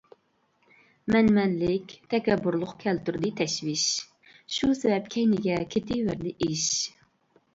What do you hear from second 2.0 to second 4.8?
تەكەببۇرلۇق كەلتۈردى تەشۋىش، شۇ